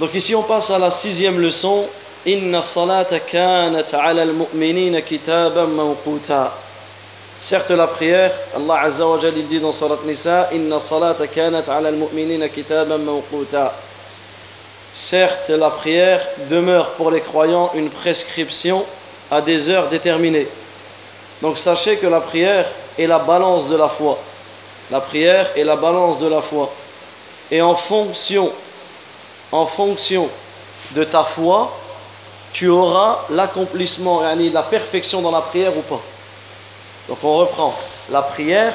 [0.00, 1.84] Donc ici on passe à la sixième leçon.
[2.24, 3.16] Inna salata
[3.92, 6.54] al-mu'minina kitaban mawquta.
[7.42, 11.24] Certes la prière, Allah Azza wa Jalla dit dans Surat Nisa, Inna salata
[11.68, 13.74] ala al-mu'minina kitaban mawquta.
[14.94, 18.86] Certes la prière demeure pour les croyants une prescription
[19.30, 20.48] à des heures déterminées.
[21.42, 22.64] Donc sachez que la prière
[22.98, 24.18] est la balance de la foi.
[24.90, 26.72] La prière est la balance de la foi.
[27.50, 28.50] Et en fonction,
[29.52, 30.28] en fonction
[30.92, 31.76] de ta foi,
[32.52, 36.00] tu auras l'accomplissement, la perfection dans la prière ou pas.
[37.08, 37.74] Donc on reprend.
[38.08, 38.74] La prière,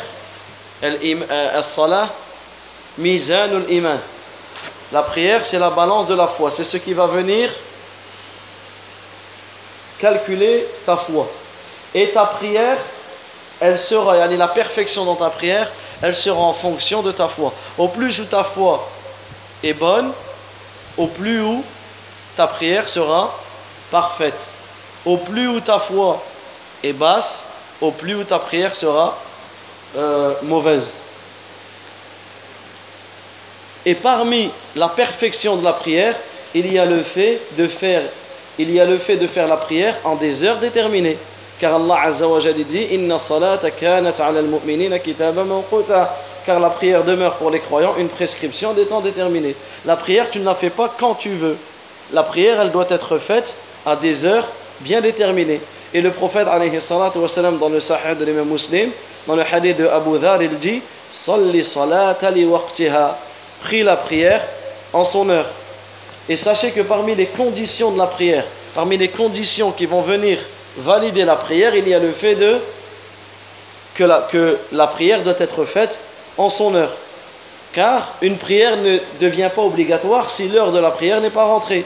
[0.83, 1.25] iman.
[4.91, 6.51] La prière, c'est la balance de la foi.
[6.51, 7.51] C'est ce qui va venir
[9.99, 11.27] calculer ta foi.
[11.93, 12.77] Et ta prière,
[13.59, 15.71] elle sera, yani la perfection dans ta prière,
[16.01, 17.53] elle sera en fonction de ta foi.
[17.77, 18.87] Au plus où ta foi
[19.63, 20.11] est bonne,
[20.97, 21.63] au plus où
[22.35, 23.37] ta prière sera
[23.91, 24.55] parfaite.
[25.05, 26.23] Au plus où ta foi
[26.83, 27.43] est basse,
[27.81, 29.17] au plus où ta prière sera
[29.95, 30.93] euh, mauvaise.
[33.85, 36.15] Et parmi la perfection de la prière,
[36.55, 38.09] il y a le fait de faire,
[39.47, 41.17] la prière en des heures déterminées.
[41.59, 46.17] Car Allah Azza dit Inna salata kanat ala al-mu'minina kitaban mawquta.
[46.45, 49.55] Car la prière demeure pour les croyants une prescription des temps déterminés.
[49.85, 51.57] La prière, tu ne la fais pas quand tu veux.
[52.13, 54.47] La prière, elle doit être faite à des heures
[54.81, 55.61] bien déterminées.
[55.93, 58.91] Et le prophète, alayhi salatu wa salam, dans le sahih de l'imam muslim,
[59.25, 63.17] dans le hadith de Abu Dhar, il dit Salli salata li waqtiha.
[63.63, 64.41] Prie la prière
[64.93, 65.47] en son heure.
[66.29, 70.39] Et sachez que parmi les conditions de la prière, parmi les conditions qui vont venir
[70.77, 72.57] valider la prière, il y a le fait de
[73.95, 75.97] que la prière doit être faite
[76.37, 76.95] en son heure.
[77.73, 81.85] Car une prière ne devient pas obligatoire si l'heure de la prière n'est pas rentrée.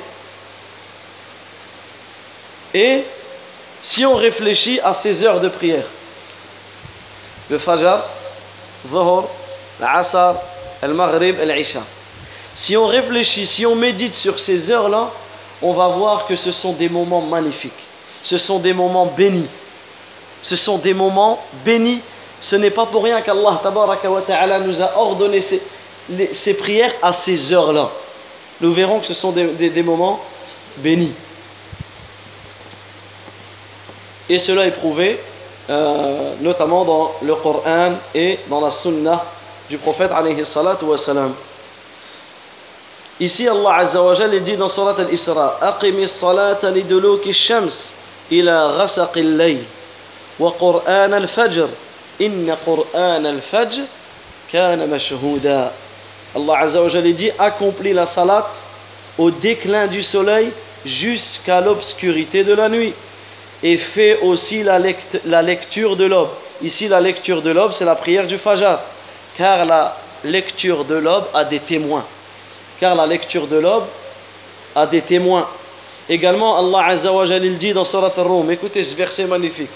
[2.73, 3.03] Et
[3.81, 5.85] si on réfléchit à ces heures de prière,
[7.49, 8.03] le Fajr,
[8.87, 9.29] Zohor,
[9.79, 10.35] l'Asr,
[10.83, 11.81] le Maghrib l'Isha.
[12.53, 15.11] Si on réfléchit, si on médite sur ces heures-là,
[15.61, 17.89] on va voir que ce sont des moments magnifiques
[18.23, 19.49] ce sont des moments bénis.
[20.41, 22.01] Ce sont des moments bénis.
[22.41, 25.61] Ce n'est pas pour rien qu'Allah nous a ordonné ces,
[26.31, 27.89] ces prières à ces heures-là.
[28.61, 30.19] Nous verrons que ce sont des, des, moments
[30.77, 31.13] bénis.
[34.27, 35.19] Et cela est prouvé
[35.69, 39.25] euh, notamment dans le Coran et dans la Sunna
[39.69, 40.11] du prophète.
[43.19, 46.71] Ici Allah Azza dit dans Surat Al-Isra "Aqimi salata
[47.31, 47.91] shams
[48.31, 48.85] ila
[50.39, 51.67] wa Qur'an al-fajr"
[52.19, 53.83] Inna Qur'an al-Fajr
[54.51, 55.73] kana mashhuda.
[56.35, 58.47] Allah Azza wa dit accomplis la salat
[59.17, 60.51] au déclin du soleil
[60.85, 62.93] jusqu'à l'obscurité de la nuit
[63.63, 66.29] et fais aussi la, lect la lecture de l'aube.
[66.61, 68.79] Ici la lecture de l'aube c'est la prière du Fajr
[69.37, 72.05] car la lecture de l'aube a des témoins.
[72.79, 73.85] Car la lecture de l'aube
[74.75, 75.47] a des témoins.
[76.07, 79.69] Également Allah Azza wa Jalla dit dans Surat Ar-Rum écoutez ce verset magnifique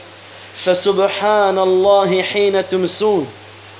[0.55, 3.27] فسبحان الله حين تمسون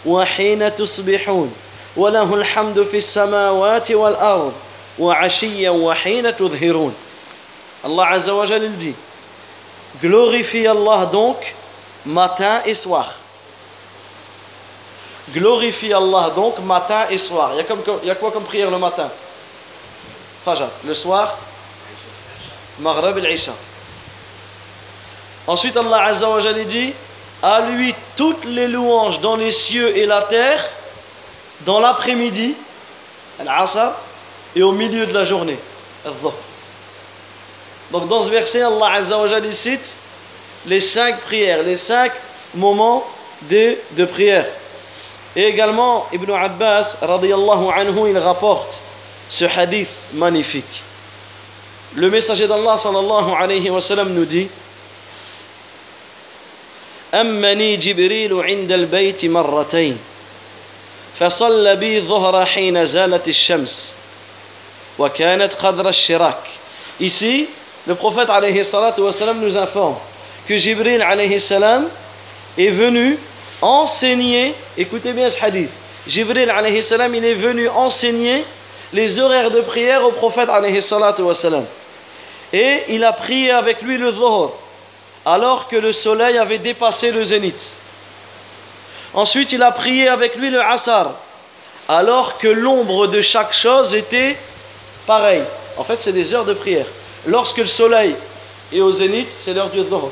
[0.05, 1.53] وحين تصبحون
[1.97, 4.53] وله الحمد في السماوات والأرض
[4.99, 6.93] وعشيا وحين تظهرون
[7.83, 8.95] Azza wa Jal dit
[10.01, 11.37] Glorifie Allah donc
[12.05, 13.13] matin et soir.
[15.33, 17.51] Glorifie Allah donc matin et soir.
[17.53, 19.09] Il y a, comme, il y a quoi comme prière le matin
[20.45, 20.69] Fajr.
[20.85, 21.37] Le soir
[22.79, 23.53] Maghrib et Isha.
[25.47, 26.93] Ensuite, Allah Azza wa dit
[27.41, 30.69] À lui toutes les louanges dans les cieux et la terre,
[31.65, 32.55] dans l'après-midi,
[33.39, 33.91] Al-Asr,
[34.55, 35.57] et au milieu de la journée.
[37.91, 39.95] Donc, dans ce verset, Allah Azza wa cite
[40.65, 42.11] les cinq prières, les cinq
[42.53, 43.03] moments
[43.49, 44.45] de, de prière.
[45.35, 48.81] Et également, Ibn Abbas, radiyallahu anhu, il rapporte
[49.29, 50.83] ce hadith magnifique.
[51.95, 54.47] Le messager d'Allah sallallahu alayhi wa sallam nous dit
[57.13, 59.97] أمني جبريل عند البيت مرتين
[61.19, 63.93] فصلى بي ظهر حين زالت الشمس
[64.99, 66.43] وكانت قدر الشراك
[66.99, 67.47] Ici,
[67.87, 68.29] le prophète
[68.63, 69.95] salatu wa sallam nous informe
[70.47, 71.89] que Jibril alayhi salam
[72.57, 73.17] est venu
[73.61, 75.71] enseigner, écoutez bien ce hadith,
[76.07, 78.45] Jibril alayhi salam il est venu enseigner
[78.93, 80.49] les horaires de prière au prophète
[80.81, 81.65] salatu wa sallam.
[82.53, 84.59] Et il a prié avec lui le Zohor,
[85.25, 87.75] alors que le soleil avait dépassé le zénith.
[89.13, 91.11] Ensuite, il a prié avec lui le Asar,
[91.87, 94.37] alors que l'ombre de chaque chose était
[95.05, 95.43] pareille.
[95.77, 96.87] En fait, c'est des heures de prière.
[97.25, 98.15] Lorsque le soleil
[98.71, 100.09] est au zénith, c'est l'heure du dhuhr.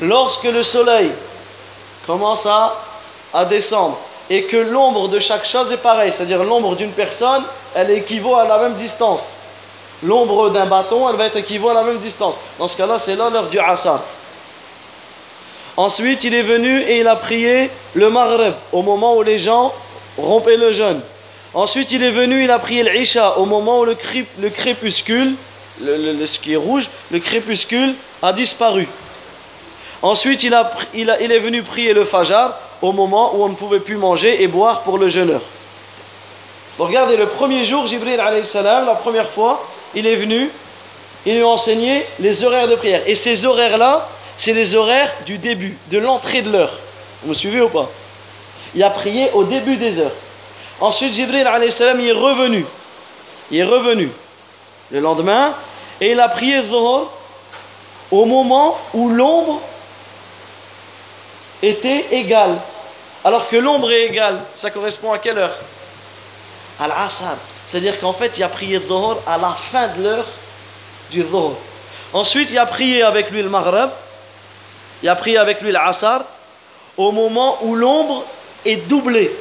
[0.00, 1.12] Lorsque le soleil
[2.06, 2.82] commence à,
[3.34, 3.98] à descendre
[4.30, 8.46] et que l'ombre de chaque chose est pareille, c'est-à-dire l'ombre d'une personne, elle équivaut à
[8.46, 9.32] la même distance.
[10.02, 12.38] L'ombre d'un bâton, elle va être équivaut à la même distance.
[12.58, 14.02] Dans ce cas-là, c'est l'heure du asar.
[15.76, 19.72] Ensuite, il est venu et il a prié le Maghreb au moment où les gens
[20.18, 21.00] rompaient le jeûne.
[21.54, 23.94] Ensuite, il est venu, il a prié l'Isha au moment où le,
[24.50, 25.34] crépuscule,
[25.80, 28.88] le, ce qui est rouge, le crépuscule a disparu.
[30.02, 32.52] Ensuite, il, a, il, a, il, est venu prier le Fajr
[32.82, 35.42] au moment où on ne pouvait plus manger et boire pour le jeûneur.
[36.78, 39.64] regardez, le premier jour, Jibril, la première fois,
[39.94, 40.50] il est venu,
[41.24, 43.02] il lui a enseigné les horaires de prière.
[43.06, 46.78] Et ces horaires-là, c'est les horaires du début, de l'entrée de l'heure.
[47.22, 47.90] Vous me suivez ou pas?
[48.74, 50.14] Il a prié au début des heures.
[50.80, 52.66] Ensuite, Jibril salam, est revenu.
[53.50, 54.10] Il est revenu
[54.90, 55.54] le lendemain
[56.00, 56.60] et il a prié
[58.10, 59.60] au moment où l'ombre
[61.62, 62.58] était égale.
[63.24, 65.56] Alors que l'ombre est égale, ça correspond à quelle heure?
[66.78, 67.36] À l'Asr.
[67.66, 70.26] C'est-à-dire qu'en fait, il a prié Zohar à la fin de l'heure
[71.10, 71.52] du Zohar.
[72.12, 73.90] Ensuite, il a prié avec lui le Maghreb
[75.02, 76.22] il a pris avec lui l'Asar
[76.96, 78.24] au moment où l'ombre
[78.64, 79.34] est doublée.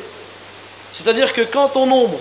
[0.93, 2.17] C'est-à-dire que quand ton ombre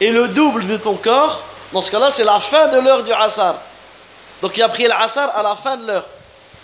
[0.00, 1.42] est le double de ton corps,
[1.72, 3.56] dans ce cas-là, c'est la fin de l'heure du Asar.
[4.42, 6.06] Donc il a pris l'Asar à la fin de l'heure.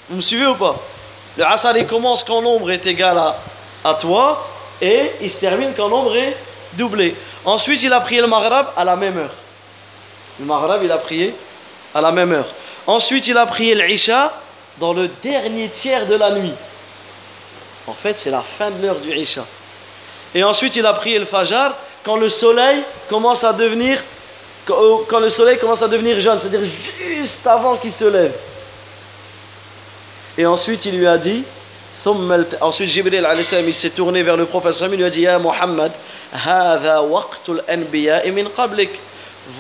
[0.09, 0.77] Vous me suivez ou pas?
[1.37, 3.37] Le Asar, il commence quand l'ombre est égale à,
[3.85, 4.47] à toi
[4.81, 6.37] et il se termine quand l'ombre est
[6.77, 7.17] doublée.
[7.45, 9.35] Ensuite, il a prié le Maghreb à la même heure.
[10.39, 11.35] Le Maghreb, il a prié
[11.95, 12.53] à la même heure.
[12.87, 14.33] Ensuite, il a prié l'Isha
[14.79, 16.55] dans le dernier tiers de la nuit.
[17.87, 19.45] En fait, c'est la fin de l'heure du Isha.
[20.35, 24.03] Et ensuite, il a prié le Fajr quand le soleil commence à devenir
[24.67, 28.33] quand le soleil commence à devenir jaune, c'est-à-dire juste avant qu'il se lève.
[30.39, 31.45] Et ensuite, il lui a dit
[32.61, 33.27] Ensuite, Jibril
[33.67, 35.93] il s'est tourné vers le prophète, il lui a dit Ya Muhammad,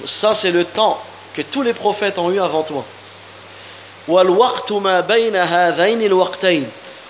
[0.06, 1.00] ça c'est le temps
[1.35, 2.85] que tous les prophètes ont eu avant toi.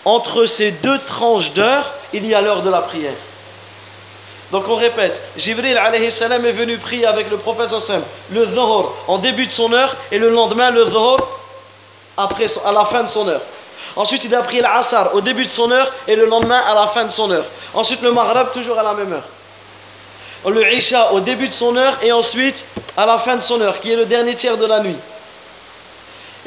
[0.05, 3.15] Entre ces deux tranches d'heure, il y a l'heure de la prière.
[4.53, 7.75] Donc on répète, Jibril alayhi salam est venu prier avec le prophète
[8.31, 11.17] le dhuhr en début de son heure et le lendemain le dhuhr
[12.17, 13.41] après, à la fin de son heure.
[13.97, 16.87] Ensuite il a prié l'asar au début de son heure et le lendemain à la
[16.89, 17.47] fin de son heure.
[17.73, 19.25] Ensuite le maghreb toujours à la même heure.
[20.47, 22.65] Le isha au début de son heure et ensuite
[22.97, 24.97] à la fin de son heure qui est le dernier tiers de la nuit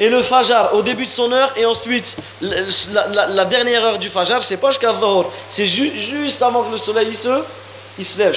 [0.00, 4.42] et le Fajr au début de son heure et ensuite la, dernière heure du Fajr,
[4.42, 7.42] c'est pas jusqu'à Dhuhr, c'est juste avant que le soleil se,
[7.98, 8.36] il se lève,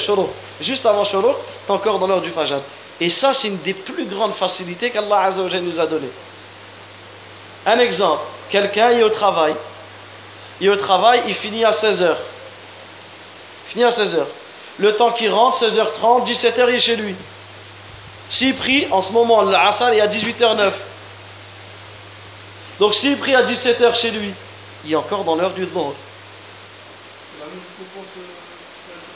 [0.60, 1.34] Juste avant Shuru,
[1.66, 2.62] t'es encore dans l'heure du Fajr.
[3.00, 5.31] Et ça, c'est une des plus grandes facilités qu'Allah
[5.62, 6.10] nous a donné.
[7.66, 9.56] Un exemple, quelqu'un est au travail,
[10.60, 12.16] il est au travail, il finit à 16h.
[13.68, 14.25] Il finit à 16h.
[14.81, 17.16] Le temps qu'il rentre, 16h30, 17h, il est chez lui.
[18.30, 20.72] S'il prie, en ce moment, l'Asr, il est à 18h09.
[22.80, 24.33] Donc s'il prie à 17h chez lui,
[24.83, 25.94] il est encore dans l'heure du Dhuhr.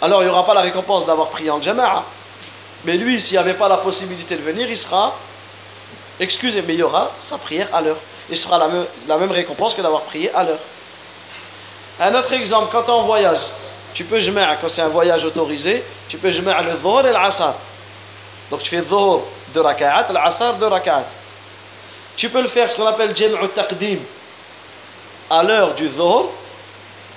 [0.03, 2.03] Alors il n'y aura pas la récompense d'avoir prié en Jama'a.
[2.83, 5.15] Mais lui, s'il n'y avait pas la possibilité de venir, il sera
[6.19, 7.97] excusez, mais il y aura sa prière à l'heure.
[8.29, 10.59] Il sera la même, la même récompense que d'avoir prié à l'heure.
[11.99, 13.39] Un autre exemple, quand en voyage,
[13.95, 17.55] tu peux Jama'a, quand c'est un voyage autorisé, tu peux Jama'a le Dhuhr et l'Asar.
[18.51, 19.23] Donc tu fais Dhuhr
[19.53, 21.07] de raka'at, l'Asar de raka'at.
[22.17, 23.99] Tu peux le faire, ce qu'on appelle Jam'u Taqdim,
[25.29, 26.29] à l'heure du Dhuhr.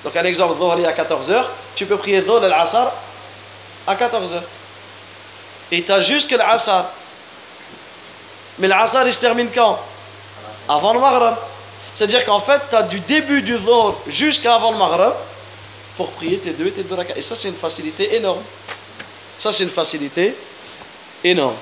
[0.05, 1.47] Donc, un exemple, Dhuhr est à 14h.
[1.75, 2.93] Tu peux prier Dhuhr et l'Asar
[3.87, 4.41] à 14h.
[5.73, 6.87] Et tu as juste que l'Asar.
[8.59, 9.81] Mais l'Asar, il se termine quand?
[10.69, 11.35] Avant le Maghreb.
[11.95, 15.15] C'est-à-dire qu'en fait, tu as du début du Dhuhr jusqu'à avant le Maghreb
[15.99, 16.97] pour prier tes deux et tes deux.
[17.17, 18.43] Et ça, c'est une facilité énorme.
[19.39, 20.35] Ça, c'est une facilité
[21.23, 21.57] énorme.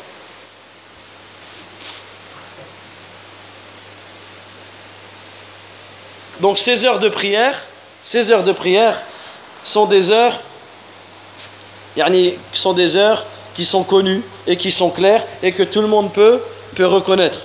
[6.40, 7.64] Donc ces heures de prière,
[8.04, 8.98] ces heures de prière
[9.64, 10.42] sont des heures,
[12.52, 13.24] sont des heures
[13.54, 16.42] qui sont connues et qui sont claires et que tout le monde peut,
[16.74, 17.40] peut reconnaître.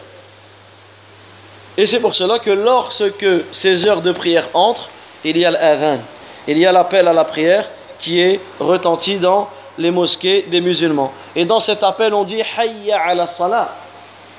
[1.78, 4.90] Et c'est pour cela que lorsque ces heures de prière entrent,
[5.24, 6.02] il y a l'adhan,
[6.48, 7.70] il y a l'appel à la prière
[8.00, 11.14] qui est retenti dans les mosquées des musulmans.
[11.36, 13.76] Et dans cet appel, on dit Hayya ala salah,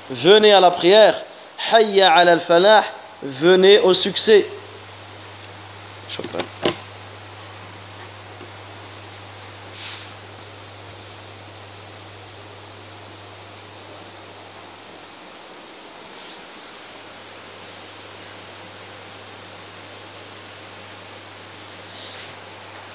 [0.09, 1.23] venez à la prière,
[1.71, 2.83] Hayya ala al-falah,
[3.23, 4.47] venez au succès.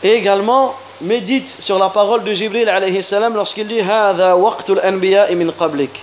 [0.03, 6.03] Et également, médite sur la parole de Jibril alayhi salam lorsqu'il dit min qablik.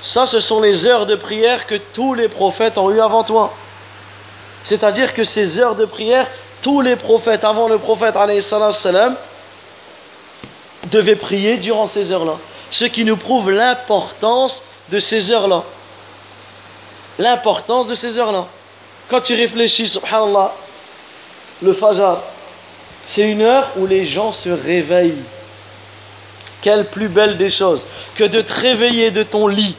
[0.00, 3.52] Ça, ce sont les heures de prière que tous les prophètes ont eu avant toi.
[4.64, 6.28] C'est-à-dire que ces heures de prière,
[6.62, 9.16] tous les prophètes avant le prophète alayhi salam
[10.90, 12.38] devaient prier durant ces heures-là.
[12.70, 15.64] Ce qui nous prouve l'importance de ces heures-là.
[17.18, 18.46] L'importance de ces heures-là.
[19.08, 20.52] Quand tu réfléchis, subhanallah,
[21.62, 22.18] le Fajr,
[23.08, 25.24] c'est une heure où les gens se réveillent.
[26.60, 29.76] Quelle plus belle des choses que de te réveiller de ton lit,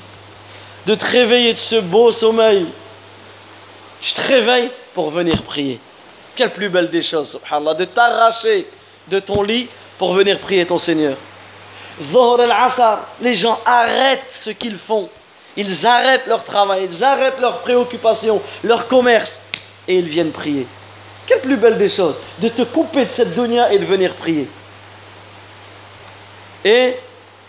[0.87, 2.65] de te réveiller de ce beau sommeil.
[4.01, 5.79] Tu te réveilles pour venir prier.
[6.35, 8.67] Quelle plus belle des choses, subhanallah, de t'arracher
[9.07, 9.69] de ton lit
[9.99, 11.15] pour venir prier ton Seigneur.
[12.11, 15.07] al-Asar, les gens arrêtent ce qu'ils font.
[15.55, 19.39] Ils arrêtent leur travail, ils arrêtent leurs préoccupations, leur commerce,
[19.87, 20.65] et ils viennent prier.
[21.29, 24.49] Quelle plus belle des choses de te couper de cette dunya et de venir prier.
[26.65, 26.95] Et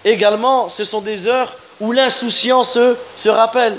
[0.04, 2.78] également, ce sont des heures où l'insouciance
[3.16, 3.78] se, rappelle.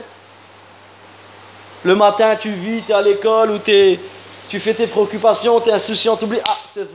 [1.84, 5.74] Le matin, tu vis, tu es à l'école, ou tu fais tes préoccupations, tu es
[5.74, 6.88] insouciant, tu oublies, ah, c'est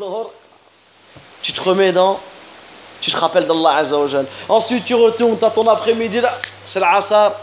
[1.43, 2.19] Tu te remets dans,
[3.01, 4.27] tu te rappelles d'Allah Azzawajal.
[4.49, 6.23] Ensuite, tu retournes, tu as ton après-midi,
[6.65, 7.35] c'est l'Asar,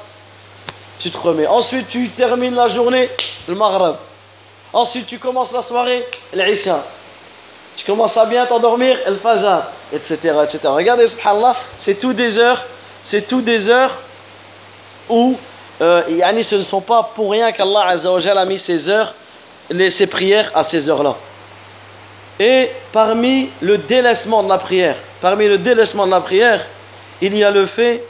[1.00, 1.48] tu te remets.
[1.48, 3.10] Ensuite, tu termines la journée,
[3.48, 3.96] le Maghreb.
[4.74, 6.84] Ensuite, tu commences la soirée, l'Isha.
[7.76, 10.60] Tu commences à bien t'endormir, le Fajr, etc., etc.
[10.66, 12.66] Regardez, subhanallah, c'est tout des heures,
[13.04, 14.00] c'est tout des heures
[15.10, 15.38] où
[15.82, 19.14] euh, ce ne sont pas pour rien qu'Allah a mis ces heures,
[19.90, 21.16] ces prières à ces heures-là.
[22.40, 26.66] Et parmi le délaissement de la prière, parmi le délaissement de la prière,
[27.22, 28.04] il y a le fait,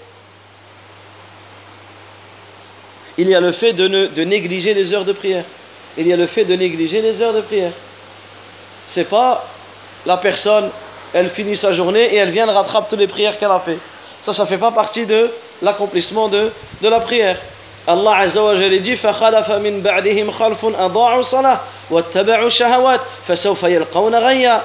[3.18, 5.46] il y a le fait de, ne, de négliger les heures de prière
[5.97, 7.73] il y a le fait de négliger les heures de prière.
[8.87, 9.45] C'est pas
[10.07, 10.71] la personne,
[11.13, 13.79] elle finit sa journée et elle vient de rattraper toutes les prières qu'elle a fait.
[14.23, 15.31] Ça, ça fait pas partie de
[15.63, 17.39] l'accomplissement de, de la prière.
[17.87, 24.15] Allah Azza wa Jalla dit فَخَلَفَ مِن بَعْدِهِمْ خَلْفٌ أَضَاعُوا الصَّلَاةَ وَاتَّبَعُوا الشَّهَوَاتِ فَسَوْفَ يَلْقَوْنَ
[24.15, 24.63] غَيًّا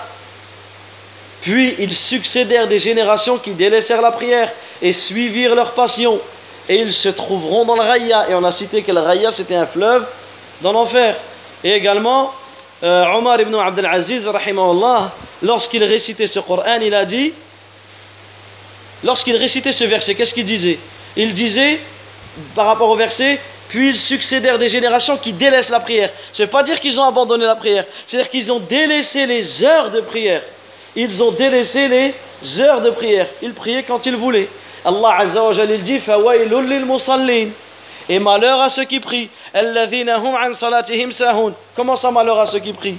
[1.41, 4.51] Puis ils succédèrent des générations qui délaissèrent la prière
[4.81, 6.19] et suivirent leur passion.
[6.67, 8.29] Et ils se trouveront dans le Raya.
[8.29, 10.05] Et on a cité que le Raya c'était un fleuve
[10.60, 11.16] dans l'enfer.
[11.64, 12.32] Et également,
[12.82, 14.26] euh, Omar ibn Abdel Aziz,
[15.42, 17.32] lorsqu'il récitait ce Coran, il a dit,
[19.02, 20.78] lorsqu'il récitait ce verset, qu'est-ce qu'il disait?
[21.16, 21.80] Il disait,
[22.54, 26.10] par rapport au verset, puis ils succédèrent des générations qui délaissent la prière.
[26.32, 29.64] Ce ne veut pas dire qu'ils ont abandonné la prière, c'est-à-dire qu'ils ont délaissé les
[29.64, 30.42] heures de prière.
[30.96, 32.14] Ils ont délaissé les
[32.60, 33.28] heures de prière.
[33.42, 34.48] Ils priaient quand ils voulaient.
[34.84, 35.76] Allah Azza wa Jalla
[38.08, 39.30] et malheur à ceux qui prient.
[41.74, 42.98] Comment ça malheur à ceux qui prient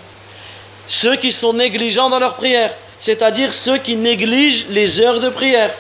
[0.87, 5.71] Ceux qui sont négligents dans leur prière, c'est-à-dire ceux qui négligent les heures de prière.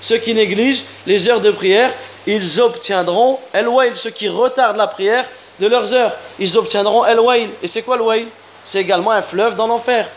[0.00, 1.92] Ceux qui négligent les heures de prière,
[2.26, 5.26] ils obtiendront el ceux qui retardent la prière
[5.60, 7.20] de leurs heures, ils obtiendront el
[7.62, 8.26] Et c'est quoi el
[8.64, 10.08] C'est également un fleuve dans l'enfer.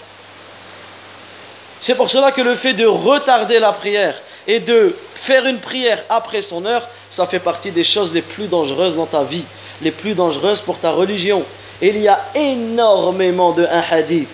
[1.81, 6.03] C'est pour cela que le fait de retarder la prière et de faire une prière
[6.09, 9.45] après son heure, ça fait partie des choses les plus dangereuses dans ta vie,
[9.81, 11.43] les plus dangereuses pour ta religion.
[11.81, 14.29] Il y a énormément de hadiths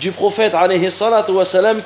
[0.00, 0.54] du prophète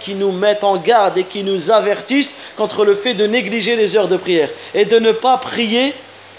[0.00, 3.96] qui nous mettent en garde et qui nous avertissent contre le fait de négliger les
[3.96, 5.94] heures de prière et de ne pas prier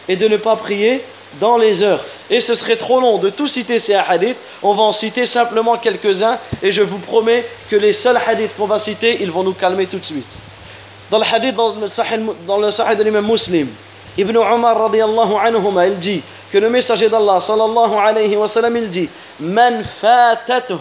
[0.07, 1.03] et de ne pas prier
[1.39, 2.03] dans les heures.
[2.29, 4.37] Et ce serait trop long de tout citer ces hadiths.
[4.63, 8.65] On va en citer simplement quelques-uns et je vous promets que les seuls hadiths qu'on
[8.65, 10.27] va citer, ils vont nous calmer tout de suite.
[11.11, 13.69] Dans le hadith, dans le sahih, dans le sahih de l'imam muslim,
[14.17, 16.21] Ibn Umar radiallahu anhuma, il dit
[16.51, 19.09] que le messager d'Allah sallallahu alayhi wa sallam, il dit
[19.39, 20.75] Man fatathu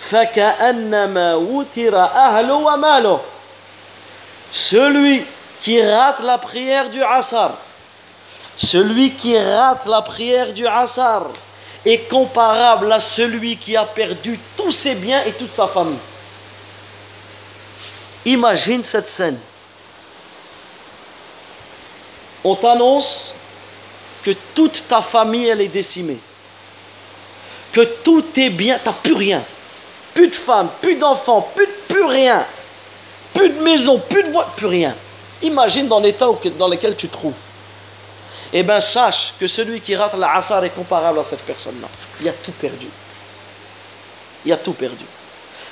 [0.00, 3.18] faka'annama wutira ahlu.
[4.50, 5.24] Celui
[5.62, 7.52] qui rate la prière du asr
[8.56, 11.28] celui qui rate la prière du Asar
[11.84, 15.98] est comparable à celui qui a perdu tous ses biens et toute sa famille.
[18.24, 19.38] Imagine cette scène.
[22.42, 23.32] On t'annonce
[24.24, 26.18] que toute ta famille elle est décimée.
[27.72, 29.44] Que tout est bien, tu n'as plus rien.
[30.14, 32.46] Plus de femmes, plus d'enfants, plus, plus rien.
[33.34, 34.96] Plus de maison, plus de voiture, plus rien.
[35.42, 36.26] Imagine dans l'état
[36.58, 37.34] dans lequel tu trouves.
[38.52, 41.88] Eh bien, sache que celui qui rate la est comparable à cette personne-là.
[42.20, 42.86] Il a tout perdu.
[44.44, 45.04] Il a tout perdu.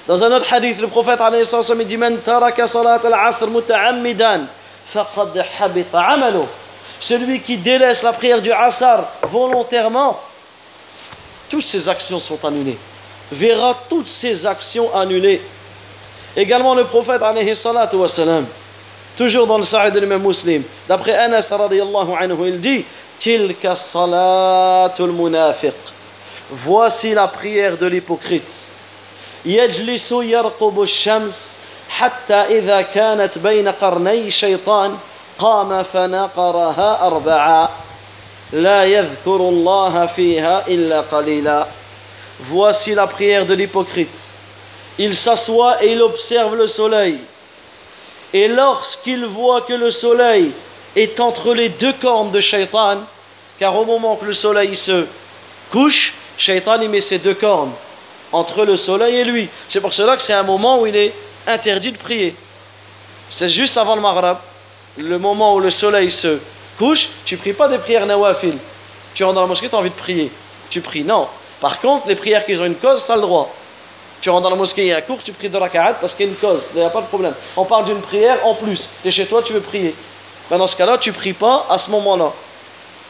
[0.07, 4.47] Dans un autre hadith, le prophète sallam dit Man taraka salat al-asr muta'ammidan
[4.87, 6.45] faqad habita amalu.
[7.01, 10.21] Celui qui délaisse la prière du asar volontairement,
[11.49, 12.79] toutes ses actions sont annulées.
[13.31, 15.43] verra toutes ses actions annulées.
[16.37, 18.47] Également le prophète alayhi salatu wassalam,
[19.17, 22.85] toujours dans le Sahih de l'imam muslim, d'après Anas radiallahu anhu, il dit
[23.19, 25.75] Tilka salatul munafiq.
[26.51, 28.71] Voici la prière de l'hypocrite.
[29.47, 34.97] يجلس يرقب الشمس حتى إذا كانت بين قرني شيطان
[35.39, 37.69] قام فنقرها أربعا
[38.53, 41.67] لا يذكر الله فيها إلا قليلا
[42.41, 44.37] Voici la prière de l'hypocrite.
[44.99, 47.21] Il s'assoit et il observe le soleil.
[48.35, 50.51] Et lorsqu'il voit que le soleil
[50.97, 53.03] est entre les deux cornes de Shaitan,
[53.61, 55.07] car au moment que le soleil se
[55.71, 57.71] couche, Shaitan y met ses deux cornes
[58.33, 59.49] entre le soleil et lui.
[59.69, 61.15] C'est pour cela que c'est un moment où il est
[61.47, 62.35] interdit de prier.
[63.31, 64.39] C'est juste avant le Maghreb,
[64.97, 66.41] le moment où le soleil se
[66.77, 68.59] couche, tu pries pas des prières nawafil.
[69.15, 70.33] Tu rentres dans la mosquée, tu as envie de prier.
[70.71, 71.29] Tu pries, non.
[71.61, 73.55] Par contre, les prières qui ont une cause, tu as le droit.
[74.25, 76.15] Tu rentres dans la mosquée, il y a un cours, tu pries de raka'at parce
[76.15, 77.35] qu'il y a une cause, il n'y a pas de problème.
[77.59, 78.89] On parle d'une prière en plus.
[79.03, 79.95] Tu es chez toi, tu veux prier.
[80.49, 82.33] Ben dans ce cas-là, tu pries pas à ce moment-là.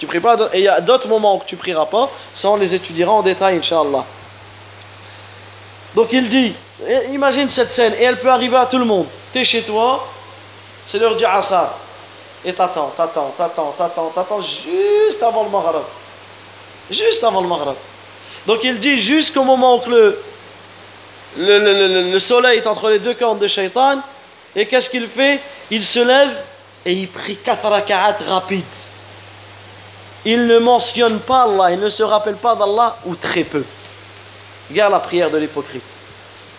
[0.00, 2.56] Tu pries pas, et il y a d'autres moments où tu prieras pas, ça on
[2.56, 4.04] les étudiera en détail, Inch'Allah.
[5.94, 6.52] Donc il dit,
[7.12, 9.06] imagine cette scène, et elle peut arriver à tout le monde.
[9.32, 10.08] Tu es chez toi,
[10.84, 11.78] c'est l'heure du Asar.
[12.44, 15.84] Et t'attends, t'attends, t'attends, t'attends, t'attends juste avant le Maghreb.
[16.90, 17.76] Juste avant le Maghreb.
[18.48, 20.18] Donc il dit jusqu'au moment où le,
[21.36, 24.00] le, le, soleil est entre les deux cornes de Shaitan.
[24.56, 25.40] Et qu'est-ce qu'il fait?
[25.70, 26.30] Il se lève
[26.86, 28.64] et il prie quatre raka'at rapides.
[30.24, 33.64] Il ne mentionne pas Allah, il ne se rappelle pas d'Allah ou très peu.
[34.70, 35.82] Regarde la prière de l'hypocrite.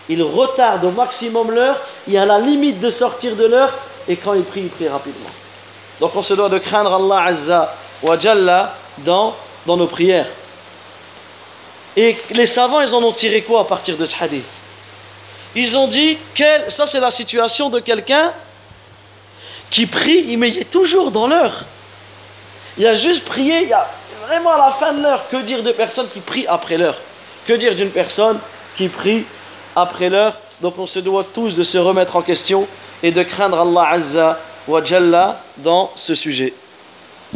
[0.08, 3.72] Il retarde au maximum l'heure, il est à la limite de sortir de l'heure,
[4.06, 5.30] et quand il prie, il prie rapidement.
[5.98, 9.34] Donc on se doit de craindre Allah Azza wa Jalla dans,
[9.66, 10.28] dans nos prières.
[11.96, 14.46] Et les savants, ils en ont tiré quoi à partir de ce hadith?
[15.56, 18.32] Ils ont dit, que ça c'est la situation de quelqu'un
[19.70, 21.64] qui prie, mais il est toujours dans l'heure.
[22.76, 23.88] Il a juste prié, il y a
[24.26, 25.28] vraiment à la fin de l'heure.
[25.30, 27.00] Que dire de personnes qui prient après l'heure?
[27.46, 28.38] Que dire d'une personne
[28.76, 29.24] qui prie
[29.74, 30.38] après l'heure?
[30.60, 32.68] Donc on se doit tous de se remettre en question
[33.02, 34.38] et de craindre Allah Azza
[34.68, 36.52] wa Jalla dans ce sujet.